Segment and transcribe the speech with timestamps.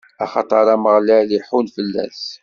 [0.23, 2.21] axaṭer Ameɣlal iḥunn fell-as.